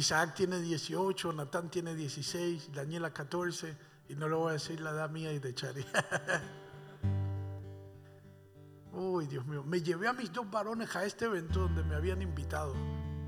[0.00, 3.76] Isaac tiene 18, Natán tiene 16, Daniela 14,
[4.08, 5.84] y no le voy a decir la edad mía y de Chari.
[8.94, 9.62] Uy, Dios mío.
[9.62, 12.74] Me llevé a mis dos varones a este evento donde me habían invitado.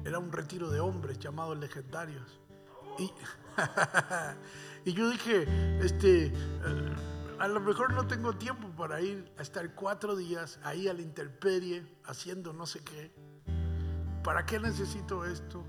[0.03, 2.41] Era un retiro de hombres llamados legendarios.
[2.99, 3.13] Y,
[4.93, 5.47] yo dije,
[5.85, 6.33] este
[7.39, 11.03] a lo mejor no tengo tiempo para ir a estar cuatro días ahí a la
[11.03, 13.13] intemperie haciendo no sé qué.
[14.25, 15.63] ¿Para qué necesito esto?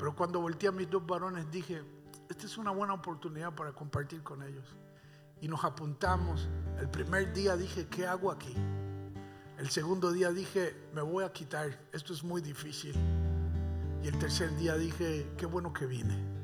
[0.00, 1.84] Pero cuando volteé a mis dos varones dije,
[2.28, 4.64] esta es una buena oportunidad para compartir con ellos.
[5.42, 6.48] Y nos apuntamos.
[6.78, 8.54] El primer día dije, ¿qué hago aquí?
[9.58, 12.96] El segundo día dije, me voy a quitar, esto es muy difícil.
[14.02, 16.40] Y el tercer día dije, qué bueno que vine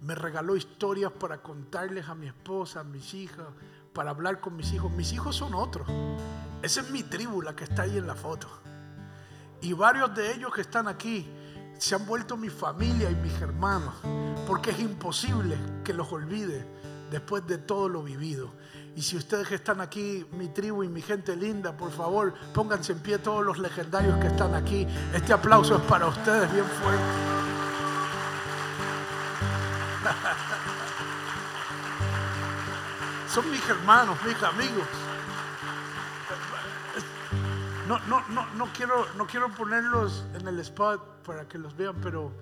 [0.00, 3.46] me regaló historias para contarles a mi esposa, a mis hijas,
[3.92, 4.90] para hablar con mis hijos.
[4.92, 5.86] Mis hijos son otros.
[6.62, 8.48] Esa es mi tribu, la que está ahí en la foto.
[9.60, 11.30] Y varios de ellos que están aquí
[11.80, 13.94] se han vuelto mi familia y mis hermanos,
[14.46, 16.66] porque es imposible que los olvide
[17.10, 18.52] después de todo lo vivido.
[18.94, 22.92] Y si ustedes que están aquí, mi tribu y mi gente linda, por favor, pónganse
[22.92, 24.86] en pie todos los legendarios que están aquí.
[25.14, 27.02] Este aplauso es para ustedes bien fuerte.
[33.32, 34.86] Son mis hermanos, mis amigos.
[37.88, 41.94] No, no, no, no, quiero, no quiero ponerlos en el spot para que los vean,
[42.02, 42.32] pero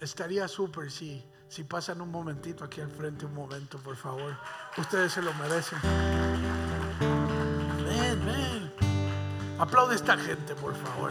[0.00, 4.34] estaría súper si, si pasan un momentito aquí al frente, un momento, por favor.
[4.78, 5.78] Ustedes se lo merecen.
[7.84, 8.72] Ven, ven.
[9.58, 11.10] Aplaude a esta gente, por favor.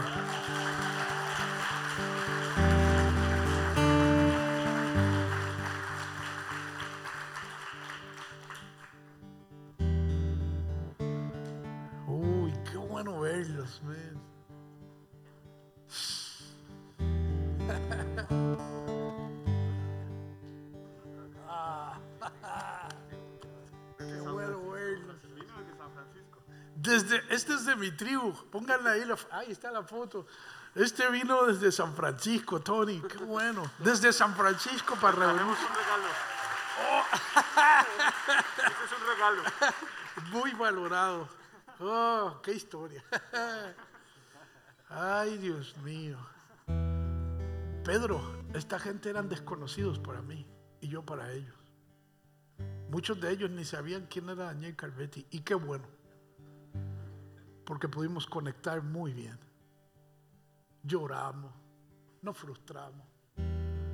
[27.76, 28.34] De mi tribu.
[28.50, 30.26] Pónganle ahí, ahí está la foto.
[30.74, 33.02] Este vino desde San Francisco, Tony.
[33.02, 33.64] Qué bueno.
[33.80, 35.58] Desde San Francisco para reunirnos.
[35.60, 36.08] un regalo.
[36.84, 37.04] Oh.
[38.84, 39.44] es un regalo.
[40.32, 41.30] Muy valorado.
[41.80, 43.04] Oh, qué historia.
[44.90, 46.18] Ay, Dios mío.
[47.84, 50.46] Pedro, esta gente eran desconocidos para mí
[50.82, 51.56] y yo para ellos.
[52.90, 55.95] Muchos de ellos ni sabían quién era Daniel Calvetti y qué bueno
[57.66, 59.40] porque pudimos conectar muy bien.
[60.84, 61.52] Lloramos,
[62.22, 63.06] nos frustramos,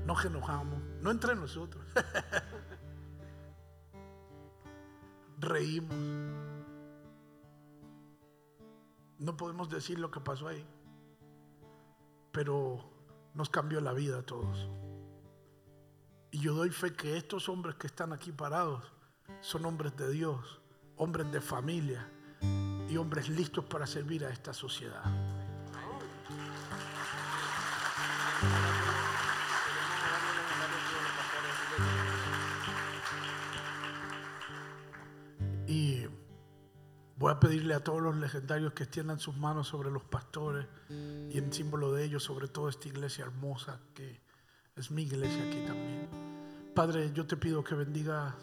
[0.06, 1.84] nos enojamos, no entre nosotros.
[5.40, 5.96] Reímos.
[9.20, 10.66] No podemos decir lo que pasó ahí,
[12.32, 12.92] pero
[13.34, 14.70] nos cambió la vida a todos.
[16.32, 18.84] Y yo doy fe que estos hombres que están aquí parados
[19.42, 20.60] son hombres de Dios,
[20.96, 22.10] hombres de familia,
[22.92, 25.02] y hombres listos para servir a esta sociedad.
[35.68, 36.06] Y
[37.16, 41.38] voy a pedirle a todos los legendarios que extiendan sus manos sobre los pastores y
[41.38, 44.22] en símbolo de ellos sobre toda esta iglesia hermosa que
[44.76, 46.10] es mi iglesia aquí también.
[46.76, 48.34] Padre, yo te pido que bendigas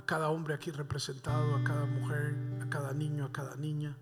[0.00, 3.96] a cada hombre aquí representado, a cada mujer, a cada niño, a cada niña.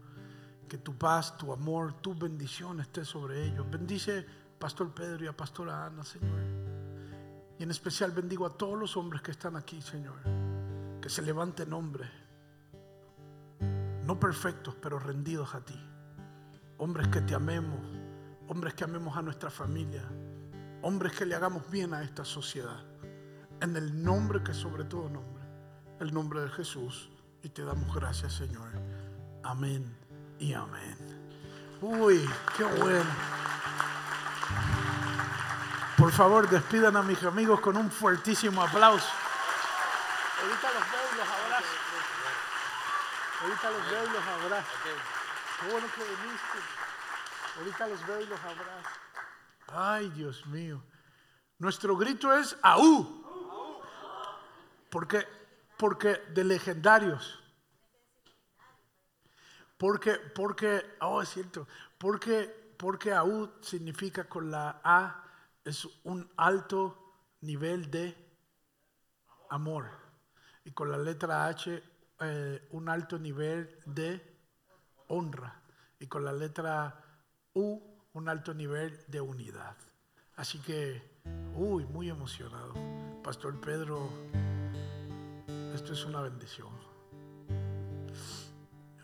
[0.69, 3.69] Que tu paz, tu amor, tu bendición esté sobre ellos.
[3.69, 4.25] Bendice
[4.59, 6.41] Pastor Pedro y a Pastora Ana, Señor.
[7.59, 10.17] Y en especial bendigo a todos los hombres que están aquí, Señor.
[11.01, 12.09] Que se levanten hombres
[14.09, 15.79] no perfectos, pero rendidos a ti.
[16.79, 17.79] Hombres que te amemos,
[18.49, 20.03] hombres que amemos a nuestra familia,
[20.81, 22.83] hombres que le hagamos bien a esta sociedad.
[23.61, 25.38] En el nombre que sobre todo nombre,
[26.01, 27.11] el nombre de Jesús.
[27.43, 28.69] Y te damos gracias, Señor.
[29.45, 29.97] Amén
[30.39, 30.97] y amén.
[31.81, 33.11] Uy, qué bueno.
[35.97, 39.09] Por favor, despidan a mis amigos con un fuertísimo aplauso.
[40.41, 41.67] Ahorita los veo y los abrazo.
[43.43, 44.69] Ahorita los veo y los abrazo.
[45.61, 46.59] Qué bueno que viniste.
[47.59, 48.89] Ahorita los veo y los abrazo.
[49.69, 50.83] Ay, Dios mío.
[51.59, 53.25] Nuestro grito es ¡Aú!
[54.91, 55.27] Porque,
[55.79, 57.39] porque de legendarios.
[59.77, 61.67] Porque, porque, oh, es cierto.
[61.97, 65.25] Porque, porque AU significa con la A,
[65.65, 68.17] es un alto nivel de
[69.51, 69.89] amor.
[70.65, 71.83] Y con la letra H
[72.21, 74.37] eh, un alto nivel de
[75.07, 75.63] honra
[76.01, 77.05] y con la letra
[77.55, 77.81] U
[78.13, 79.77] un alto nivel de unidad.
[80.37, 81.21] Así que,
[81.55, 82.75] uy, muy emocionado.
[83.23, 84.11] Pastor Pedro,
[85.75, 86.69] esto es una bendición.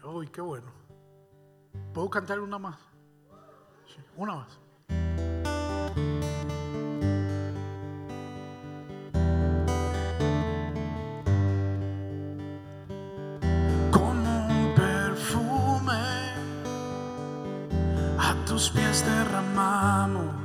[0.05, 0.71] Uy, qué bueno.
[1.93, 2.79] ¿Puedo cantar una más?
[4.17, 4.59] una más.
[18.55, 20.44] tus pies derramamos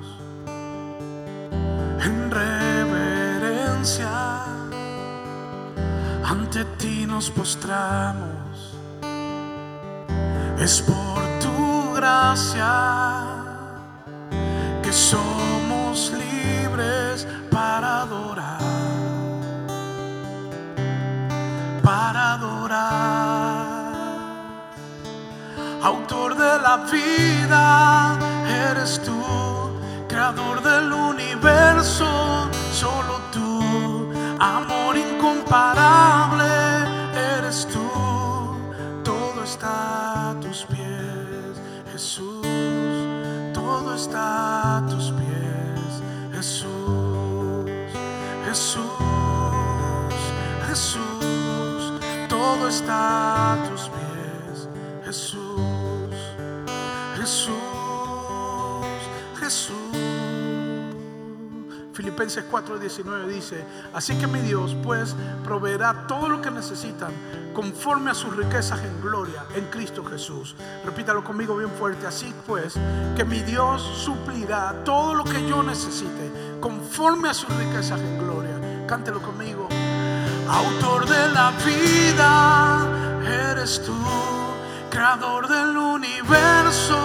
[6.51, 8.73] Ante ti nos postramos.
[10.57, 13.21] Es por tu gracia
[14.81, 18.61] que somos libres para adorar.
[21.83, 23.59] Para adorar
[25.83, 28.17] autor de la vida,
[28.71, 29.21] eres tú,
[30.07, 36.38] creador del universo, solo tú, amor incomparable,
[43.99, 47.69] está a tus pies, Jesús,
[48.45, 48.85] Jesús,
[50.67, 54.69] Jesús, todo está a tus pies.
[55.03, 55.68] Jesús,
[61.99, 67.11] Filipenses 4:19 dice, así que mi Dios pues proveerá todo lo que necesitan
[67.53, 70.55] conforme a sus riquezas en gloria en Cristo Jesús.
[70.85, 72.75] Repítalo conmigo bien fuerte, así pues
[73.17, 76.31] que mi Dios suplirá todo lo que yo necesite
[76.61, 78.85] conforme a sus riquezas en gloria.
[78.87, 79.67] Cántelo conmigo.
[80.47, 82.87] Autor de la vida,
[83.51, 83.93] eres tú
[84.89, 86.97] creador del universo,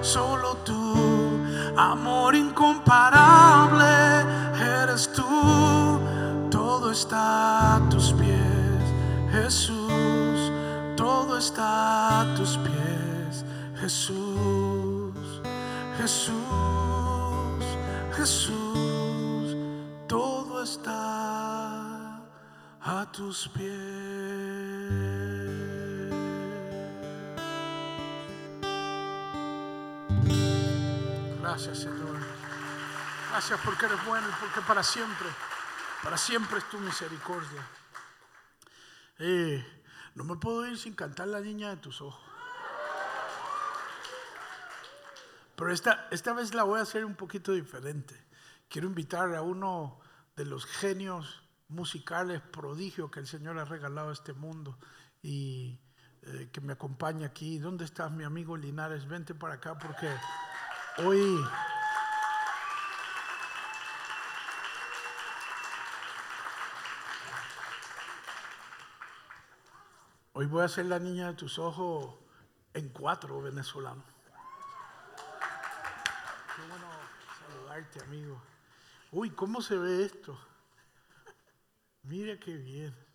[0.00, 0.79] solo tú,
[1.76, 3.84] amor incomparable,
[4.82, 6.00] eres tú,
[6.50, 8.82] todo está a tus pies,
[9.32, 10.52] Jesús,
[10.96, 13.44] todo está a tus pies,
[13.80, 15.42] Jesús,
[15.98, 16.34] Jesús,
[18.16, 19.56] Jesús,
[20.08, 22.20] todo está
[22.82, 24.79] a tus pies.
[31.50, 32.16] Gracias, Señor.
[33.28, 35.26] Gracias porque eres bueno y porque para siempre,
[36.00, 37.66] para siempre es tu misericordia.
[39.18, 39.82] Eh,
[40.14, 42.22] no me puedo ir sin cantar la niña de tus ojos.
[45.56, 48.14] Pero esta, esta vez la voy a hacer un poquito diferente.
[48.68, 49.98] Quiero invitar a uno
[50.36, 54.78] de los genios musicales prodigios que el Señor ha regalado a este mundo
[55.20, 55.80] y
[56.22, 57.58] eh, que me acompaña aquí.
[57.58, 59.08] ¿Dónde estás, mi amigo Linares?
[59.08, 60.08] Vente para acá porque...
[60.98, 61.44] Hoy,
[70.32, 72.14] hoy voy a ser la niña de tus ojos
[72.74, 74.04] en cuatro venezolanos.
[76.56, 76.86] Qué bueno
[77.38, 78.42] saludarte, amigo.
[79.12, 80.38] Uy, ¿cómo se ve esto?
[82.02, 83.09] Mira qué bien.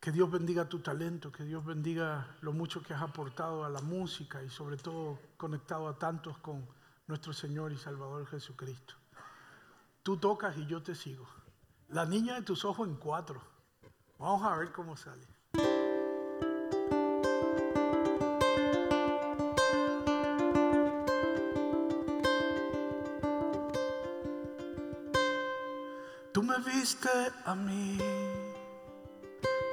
[0.00, 3.82] Que Dios bendiga tu talento, que Dios bendiga lo mucho que has aportado a la
[3.82, 6.66] música y sobre todo conectado a tantos con
[7.06, 8.94] nuestro Señor y Salvador Jesucristo.
[10.02, 11.28] Tú tocas y yo te sigo.
[11.90, 13.42] La niña de tus ojos en cuatro.
[14.18, 15.26] Vamos a ver cómo sale.
[26.32, 27.10] Tú me viste
[27.44, 27.98] a mí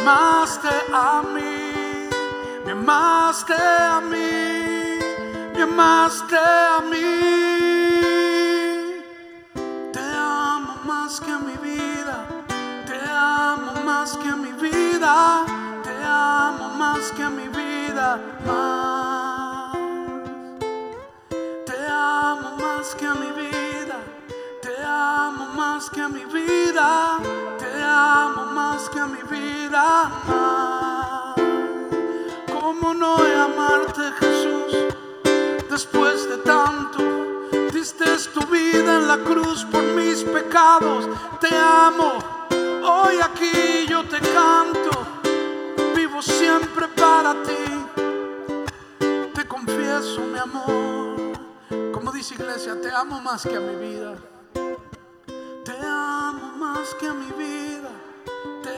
[0.00, 2.08] amaste a mí,
[2.64, 4.98] me amaste a mí,
[5.54, 7.08] me amaste a mí.
[9.92, 12.16] Te amo más que a mi vida,
[12.86, 15.44] te amo más que a mi vida,
[15.82, 19.72] te amo más que a mi vida, más.
[21.66, 23.98] Te amo más que mi vida,
[24.62, 27.18] te amo más que mi vida,
[27.58, 27.67] te
[27.98, 30.10] amo más que a mi vida.
[32.52, 34.72] ¿Cómo no he amarte, Jesús?
[35.68, 36.98] Después de tanto,
[37.72, 41.08] diste tu vida en la cruz por mis pecados.
[41.40, 42.18] Te amo,
[42.82, 44.90] hoy aquí yo te canto,
[45.94, 47.64] vivo siempre para ti.
[49.34, 51.16] Te confieso, mi amor,
[51.92, 54.14] como dice iglesia, te amo más que a mi vida.
[55.64, 57.77] Te amo más que a mi vida.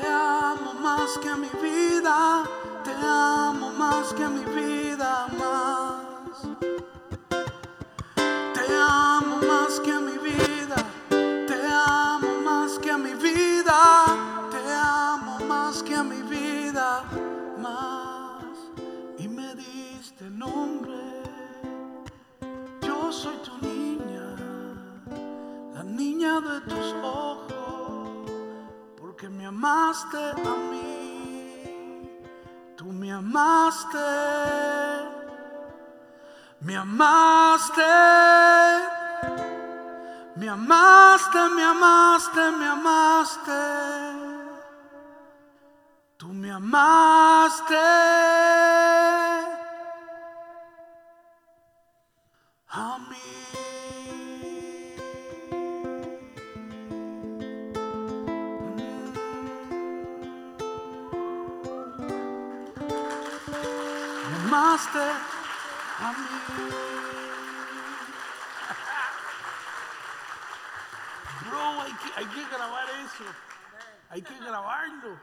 [0.00, 2.44] Te amo más que mi vida.
[2.84, 6.40] Te amo más que mi vida más.
[8.54, 10.76] Te amo más que mi vida.
[11.46, 14.06] Te amo más que mi vida.
[14.50, 17.04] Te amo más que mi vida
[17.58, 18.56] más.
[19.18, 20.98] Y me diste nombre.
[22.80, 24.34] Yo soy tu niña,
[25.74, 27.59] la niña de tus ojos,
[29.20, 32.08] porque me amaste a mí.
[32.74, 33.98] Tú me amaste,
[36.60, 37.82] me amaste,
[40.36, 43.60] me amaste, me amaste, me amaste.
[46.16, 47.76] Tú me amaste.
[71.48, 73.24] Bro, hay que, hay que grabar eso.
[74.10, 75.20] Hay que grabarlo.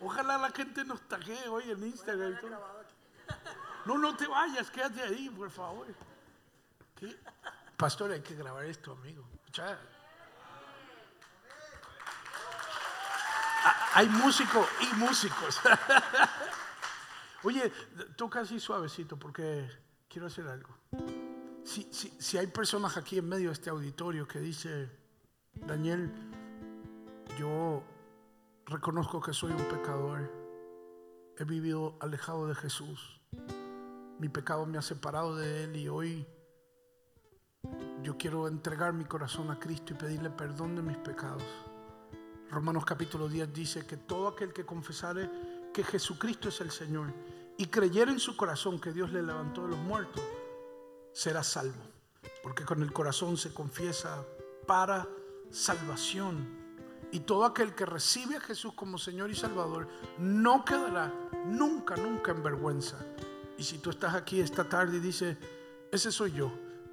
[0.00, 2.36] Ojalá la gente nos tague hoy en Instagram.
[3.84, 5.86] No, no te vayas, quédate ahí, por favor.
[7.76, 9.24] Pastor, hay que grabar esto, amigo.
[9.58, 9.76] Ah,
[13.94, 15.60] Hay músicos y músicos.
[17.44, 17.72] Oye,
[18.16, 19.68] toca así suavecito porque
[20.08, 20.70] quiero hacer algo.
[21.64, 24.90] Si, si, si hay personas aquí en medio de este auditorio que dice,
[25.54, 26.12] Daniel,
[27.38, 27.82] yo
[28.66, 30.30] reconozco que soy un pecador,
[31.38, 33.20] he vivido alejado de Jesús,
[34.18, 36.26] mi pecado me ha separado de Él y hoy
[38.02, 41.42] yo quiero entregar mi corazón a Cristo y pedirle perdón de mis pecados.
[42.50, 45.30] Romanos capítulo 10 dice que todo aquel que confesare
[45.72, 47.12] que Jesucristo es el Señor
[47.56, 50.22] y creyera en su corazón que Dios le levantó de los muertos,
[51.12, 51.82] será salvo.
[52.42, 54.24] Porque con el corazón se confiesa
[54.66, 55.06] para
[55.50, 56.60] salvación.
[57.12, 59.86] Y todo aquel que recibe a Jesús como Señor y Salvador
[60.18, 61.12] no quedará
[61.46, 62.96] nunca, nunca en vergüenza.
[63.58, 65.36] Y si tú estás aquí esta tarde y dices,
[65.92, 66.50] ese soy yo,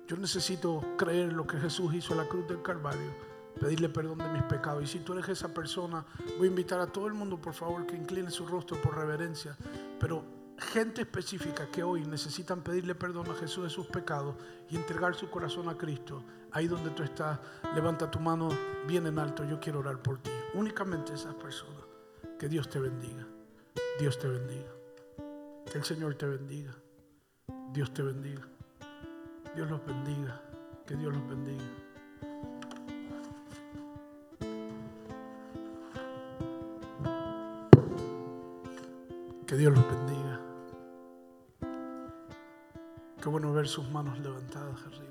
[0.07, 3.16] yo necesito creer en lo que Jesús hizo a la cruz del Calvario,
[3.60, 4.84] pedirle perdón de mis pecados.
[4.84, 6.05] Y si tú eres esa persona,
[6.38, 9.57] voy a invitar a todo el mundo, por favor, que incline su rostro por reverencia.
[9.99, 14.36] Pero gente específica que hoy necesitan pedirle perdón a Jesús de sus pecados
[14.70, 17.39] y entregar su corazón a Cristo, ahí donde tú estás,
[17.74, 18.49] levanta tu mano
[18.88, 20.32] bien en alto, yo quiero orar por ti.
[20.53, 21.84] Únicamente esas personas.
[22.38, 23.26] Que Dios te bendiga.
[23.99, 24.72] Dios te bendiga.
[25.70, 26.74] Que el Señor te bendiga.
[27.74, 28.47] Dios te bendiga.
[29.55, 30.41] Dios los bendiga.
[30.86, 31.66] Que Dios los bendiga.
[39.45, 40.19] Que Dios los bendiga.
[43.22, 45.06] Qué bueno ver sus manos levantadas arriba.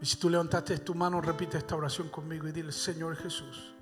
[0.00, 3.74] Y si tú levantaste tu mano, repite esta oración conmigo y dile, Señor Jesús,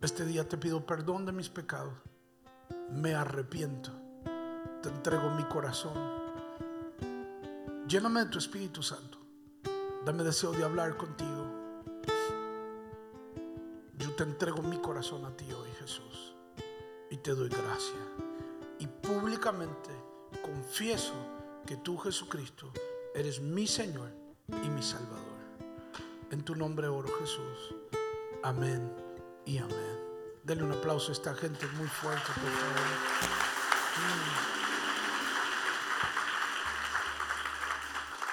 [0.00, 1.94] este día te pido perdón de mis pecados.
[2.90, 3.90] Me arrepiento.
[4.82, 6.22] Te entrego mi corazón
[7.92, 9.18] Lléname de tu Espíritu Santo.
[10.06, 11.44] Dame deseo de hablar contigo.
[13.98, 16.34] Yo te entrego mi corazón a ti hoy, Jesús.
[17.10, 18.00] Y te doy gracia.
[18.78, 19.90] Y públicamente
[20.42, 21.14] confieso
[21.66, 22.70] que tú, Jesucristo,
[23.14, 24.10] eres mi Señor
[24.48, 25.22] y mi Salvador.
[26.30, 27.74] En tu nombre oro, Jesús.
[28.42, 28.92] Amén
[29.46, 29.98] y amén.
[30.42, 32.50] Denle un aplauso a esta gente muy fuerte, por.
[32.50, 34.52] Mm.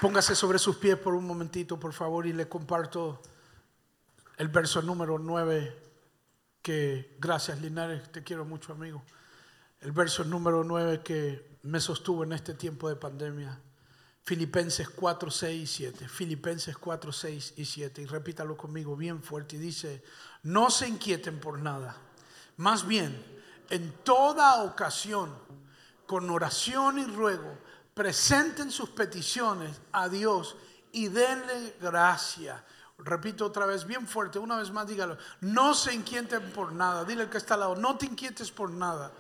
[0.01, 3.21] Póngase sobre sus pies por un momentito, por favor, y le comparto
[4.37, 5.75] el verso número 9,
[6.61, 9.03] que gracias Linares, te quiero mucho amigo.
[9.81, 13.59] El verso número 9 que me sostuvo en este tiempo de pandemia.
[14.23, 16.07] Filipenses 4, 6 y 7.
[16.07, 18.01] Filipenses 4, 6 y 7.
[18.01, 19.55] Y repítalo conmigo bien fuerte.
[19.55, 20.03] Y dice,
[20.43, 21.95] no se inquieten por nada.
[22.57, 23.25] Más bien,
[23.69, 25.33] en toda ocasión,
[26.05, 27.57] con oración y ruego,
[27.93, 30.55] presenten sus peticiones a Dios
[30.91, 32.63] y denle gracia.
[32.99, 35.17] Repito otra vez, bien fuerte, una vez más dígalo.
[35.41, 37.05] No se inquieten por nada.
[37.05, 39.11] Dile al que está al lado, no te inquietes por nada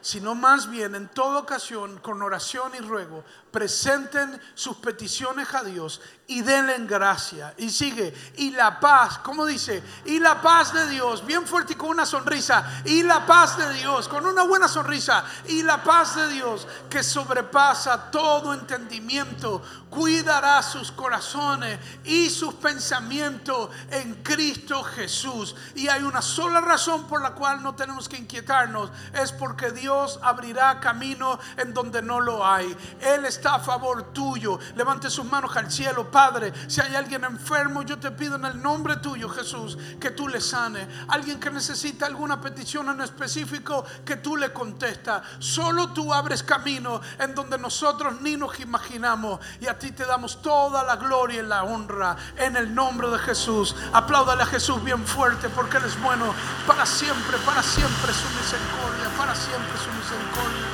[0.00, 6.00] sino más bien en toda ocasión, con oración y ruego, presenten sus peticiones a Dios
[6.26, 7.54] y denle gracia.
[7.56, 9.82] Y sigue, y la paz, ¿cómo dice?
[10.04, 13.72] Y la paz de Dios, bien fuerte y con una sonrisa, y la paz de
[13.74, 20.62] Dios, con una buena sonrisa, y la paz de Dios que sobrepasa todo entendimiento, cuidará
[20.62, 25.56] sus corazones y sus pensamientos en Cristo Jesús.
[25.74, 30.18] Y hay una sola razón por la cual no tenemos que inquietarnos, es porque Dios
[30.20, 32.76] abrirá camino en donde no lo hay.
[33.00, 34.58] Él está a favor tuyo.
[34.76, 36.52] Levante sus manos al cielo, Padre.
[36.66, 40.42] Si hay alguien enfermo, yo te pido en el nombre tuyo, Jesús, que tú le
[40.42, 40.86] sane.
[41.08, 45.22] Alguien que necesita alguna petición en específico, que tú le contestas.
[45.38, 49.40] Solo tú abres camino en donde nosotros ni nos imaginamos.
[49.58, 53.18] Y a ti te damos toda la gloria y la honra en el nombre de
[53.20, 53.74] Jesús.
[53.94, 56.34] Apláudale a Jesús bien fuerte porque Él es bueno
[56.66, 60.67] para siempre, para siempre su misericordia, para siempre su misericordia.